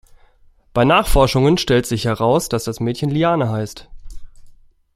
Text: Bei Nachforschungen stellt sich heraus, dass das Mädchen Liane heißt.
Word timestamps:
Bei 0.73 0.83
Nachforschungen 0.83 1.59
stellt 1.59 1.85
sich 1.85 2.05
heraus, 2.05 2.49
dass 2.49 2.63
das 2.63 2.79
Mädchen 2.79 3.11
Liane 3.11 3.51
heißt. 3.51 3.87